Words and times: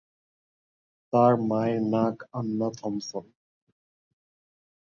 তাঁর 1.13 1.33
মায়ের 1.49 1.79
নাক 1.93 2.17
আন্না 2.39 2.67
থমসন। 2.77 3.25